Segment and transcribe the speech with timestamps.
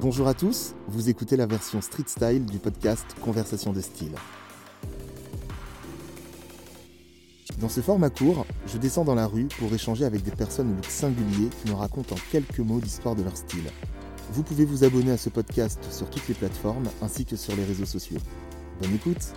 [0.00, 4.14] Bonjour à tous, vous écoutez la version street style du podcast Conversation de style.
[7.58, 10.76] Dans ce format court, je descends dans la rue pour échanger avec des personnes au
[10.76, 13.70] look singulier qui me racontent en quelques mots l'histoire de leur style.
[14.32, 17.64] Vous pouvez vous abonner à ce podcast sur toutes les plateformes ainsi que sur les
[17.64, 18.20] réseaux sociaux.
[18.80, 19.34] Bonne écoute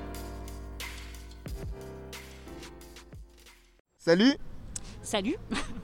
[3.98, 4.38] Salut
[5.02, 5.36] Salut,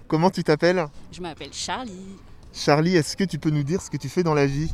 [0.07, 0.85] Comment tu t'appelles?
[1.11, 2.15] Je m'appelle Charlie.
[2.59, 4.69] Charlie, est-ce que tu peux nous dire ce que tu fais dans la vie?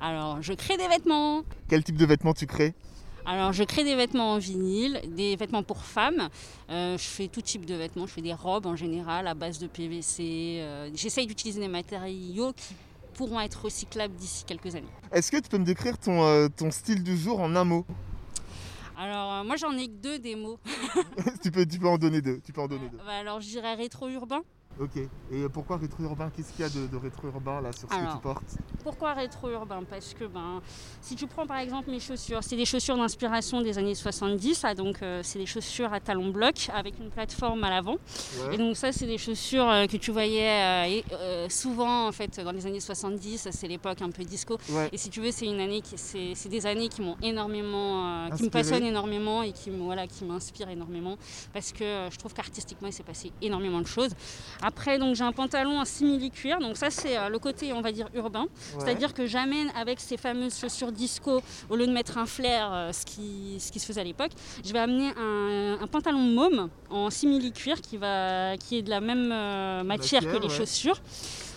[0.00, 1.42] Alors, je crée des vêtements.
[1.68, 2.74] Quel type de vêtements tu crées?
[3.26, 6.28] Alors, je crée des vêtements en vinyle, des vêtements pour femmes.
[6.70, 8.06] Euh, je fais tout type de vêtements.
[8.06, 10.58] Je fais des robes en général à base de PVC.
[10.60, 12.76] Euh, J'essaye d'utiliser des matériaux qui
[13.14, 14.86] pourront être recyclables d'ici quelques années.
[15.10, 17.84] Est-ce que tu peux me décrire ton, euh, ton style du jour en un mot?
[18.96, 20.60] Alors, moi, j'en ai que deux des mots.
[21.42, 22.40] tu, peux, tu peux en donner deux.
[22.46, 22.98] Tu peux en donner deux.
[22.98, 24.42] Bah, alors, je dirais rétro-urbain.
[24.80, 24.96] Ok.
[25.30, 28.18] Et pourquoi rétro-urbain Qu'est-ce qu'il y a de, de rétro-urbain là sur ce que tu
[28.18, 28.56] portes?
[28.82, 30.60] Pourquoi rétro-urbain Parce que ben,
[31.00, 34.74] si tu prends par exemple mes chaussures, c'est des chaussures d'inspiration des années 70, ah,
[34.74, 37.96] donc euh, c'est des chaussures à talons blocs avec une plateforme à l'avant.
[38.46, 38.54] Ouais.
[38.54, 42.52] Et donc ça, c'est des chaussures euh, que tu voyais euh, souvent en fait dans
[42.52, 43.48] les années 70.
[43.52, 44.58] C'est l'époque un peu disco.
[44.70, 44.88] Ouais.
[44.92, 48.28] Et si tu veux, c'est une année qui, c'est, c'est des années qui m'ont énormément,
[48.36, 51.16] qui me passionnent énormément et qui voilà, qui m'inspirent énormément
[51.52, 54.10] parce que je trouve qu'artistiquement, il s'est passé énormément de choses.
[54.66, 56.58] Après, donc j'ai un pantalon en simili cuir.
[56.58, 58.42] Donc ça, c'est euh, le côté, on va dire urbain.
[58.44, 58.48] Ouais.
[58.78, 62.92] C'est-à-dire que j'amène avec ces fameuses chaussures disco, au lieu de mettre un flair, euh,
[62.92, 64.30] ce, qui, ce qui se faisait à l'époque,
[64.64, 68.90] je vais amener un, un pantalon môme en simili cuir qui, va, qui est de
[68.90, 70.58] la même euh, matière, Matière, que les ouais.
[70.58, 71.00] chaussures.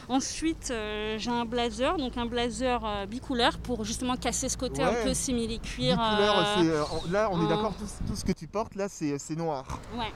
[0.09, 4.81] Ensuite, euh, j'ai un blazer, donc un blazer euh, bicouleur pour justement casser ce côté
[4.81, 4.87] Ouais.
[4.89, 5.97] un peu simili cuir.
[5.97, 9.17] Bicouleur, c'est, euh, là on est d'accord, tout, tout ce que tu portes là c'est
[9.35, 9.65] noir.
[9.97, 10.11] ouais.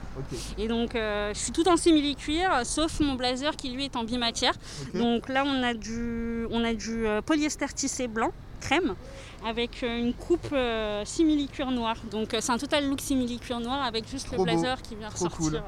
[0.58, 4.04] Et donc, je suis tout en simili cuir, sauf mon blazer qui lui est en
[4.04, 4.54] bimatière.
[4.94, 8.96] Donc là, on a du, on a du polyester tissé blanc, crème,
[9.46, 11.96] avec une coupe euh, simili cuir noir.
[12.12, 14.82] Donc euh, c'est un total look simili cuir noir avec juste Trop le beau, blazer
[14.84, 15.62] qui vient trop ressortir.
[15.62, 15.64] cool.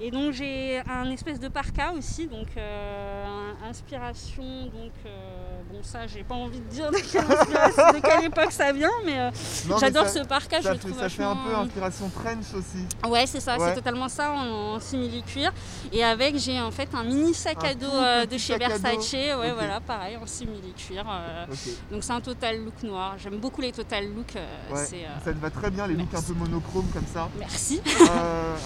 [0.00, 3.24] Et donc j'ai un espèce de parka aussi, donc euh,
[3.68, 4.42] inspiration.
[4.64, 8.72] Donc euh, bon ça, j'ai pas envie de dire de quelle, de quelle époque ça
[8.72, 9.30] vient, mais euh,
[9.78, 12.54] j'adore ce parka, je Ça, le fait, trouve ça fait un vachement- peu inspiration trench
[12.54, 13.08] aussi.
[13.08, 13.68] Ouais, c'est ça, Ouais.
[13.68, 15.52] c'est totalement ça en, en simili cuir.
[15.92, 18.58] Et avec, j'ai en fait un mini sac Un à dos de chez.
[18.58, 19.12] Versace.
[19.12, 21.04] Ouais, voilà, pareil, en simili cuir.
[21.50, 21.58] Ok.
[21.92, 23.14] donc c'est un total look noir.
[23.18, 24.34] J'aime beaucoup les total looks.
[24.72, 24.84] Ouais.
[25.24, 27.28] Ça te va très bien les looks un peu monochromes comme ça?
[27.38, 27.80] Merci.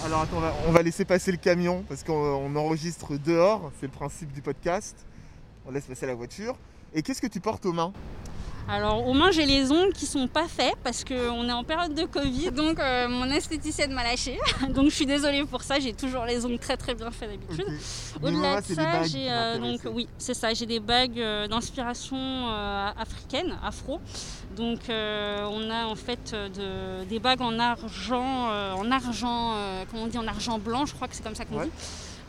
[0.05, 3.71] Alors attends, on va, on va laisser passer le camion parce qu'on on enregistre dehors,
[3.79, 5.05] c'est le principe du podcast.
[5.65, 6.55] On laisse passer la voiture.
[6.93, 7.93] Et qu'est-ce que tu portes aux mains?
[8.71, 11.93] Alors aux mains, j'ai les ongles qui sont pas faits parce qu'on est en période
[11.95, 12.51] de Covid.
[12.51, 14.37] Donc euh, mon esthéticienne m'a lâché.
[14.69, 15.79] donc je suis désolée pour ça.
[15.79, 17.65] J'ai toujours les ongles très très bien faits d'habitude.
[18.21, 22.89] Au-delà de ça, j'ai euh, donc oui, c'est ça, j'ai des bagues euh, d'inspiration euh,
[22.97, 23.99] africaine, afro.
[24.55, 29.53] Donc on a en fait de- des bagues en argent, en argent,
[29.89, 31.65] comment on dit, en argent blanc, je crois que c'est comme ça qu'on Ouais.
[31.65, 31.71] dit.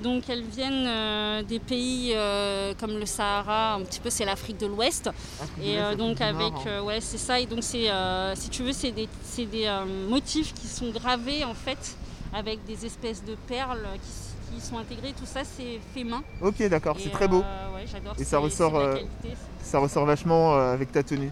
[0.02, 4.58] Donc elles viennent euh, des pays euh, comme le Sahara, un petit peu c'est l'Afrique
[4.58, 5.10] de l'Ouest.
[5.58, 6.82] De Et euh, donc avec, hein.
[6.82, 7.38] ouais c'est ça.
[7.40, 7.88] Et donc c'est,
[8.34, 9.70] si tu veux, c'est des, c'est des
[10.08, 11.96] motifs qui sont gravés en fait
[12.32, 15.14] avec des espèces de perles qui, sont intégrées.
[15.16, 16.22] Tout ça c'est fait main.
[16.42, 17.38] Ok, d'accord, c'est très beau.
[17.38, 18.14] ouais, j'adore.
[18.18, 21.30] Et ça ressort, qualité, Ça ressort vachement avec ta tenue.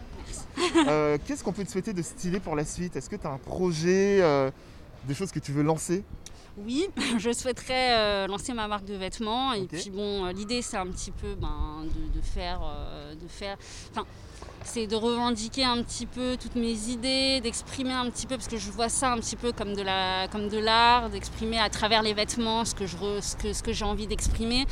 [1.27, 2.97] Qu'est-ce qu'on peut te souhaiter de stylé pour la suite?
[2.97, 4.23] Est-ce que tu as un projet,
[5.05, 6.05] des choses que tu veux lancer
[6.59, 6.89] Oui,
[7.19, 10.87] je souhaiterais euh, lancer ma marque de vêtements et puis bon, euh, l'idée c'est un
[10.87, 13.57] petit peu ben, de, de faire, euh, de faire,
[13.93, 14.05] enfin,
[14.65, 18.59] c'est de revendiquer un petit peu toutes mes idées, d'exprimer un petit peu parce que
[18.59, 22.03] je vois ça un petit peu comme de la, comme de l'art, d'exprimer à travers
[22.03, 24.67] les vêtements ce que je, re- ce que, ce que j'ai envie d'exprimer.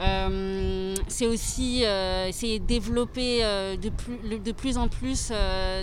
[0.00, 5.32] Euh, c'est aussi euh, essayer de développer euh, de, plus, de plus en plus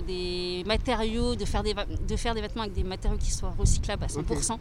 [0.07, 4.03] des matériaux, de faire des, de faire des vêtements avec des matériaux qui soient recyclables
[4.03, 4.57] à 100%.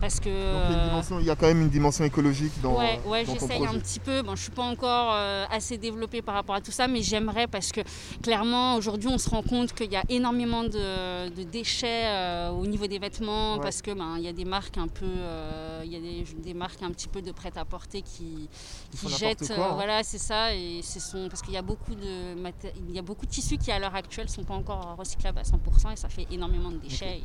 [0.00, 0.28] Parce que.
[0.28, 3.78] Donc il y, a quand même une dimension écologique dans, Ouais, ouais dans j'essaye un
[3.78, 4.22] petit peu.
[4.22, 5.14] Bon, je suis pas encore
[5.50, 7.80] assez développée par rapport à tout ça, mais j'aimerais parce que
[8.22, 12.66] clairement aujourd'hui on se rend compte qu'il y a énormément de, de déchets euh, au
[12.66, 13.60] niveau des vêtements Ouais.
[13.60, 16.24] parce que ben il y a des marques un peu, euh, il y a des,
[16.42, 18.48] des marques un petit peu de prêt-à-porter qui, Ils
[18.90, 19.74] qui font n'importe jettent, quoi, euh, hein.
[19.74, 22.98] voilà c'est ça et ce sont parce qu'il y a beaucoup de maté- il y
[22.98, 25.96] a beaucoup de tissus qui à l'heure actuelle sont pas encore recyclables à 100% et
[25.96, 27.18] ça fait énormément de déchets.
[27.18, 27.24] Et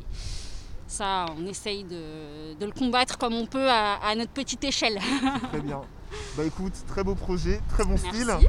[0.86, 4.98] ça, on essaye de, de le combattre comme on peut à, à notre petite échelle.
[5.50, 5.82] Très bien.
[6.38, 8.08] Bah écoute, très beau projet, très bon Merci.
[8.22, 8.48] style.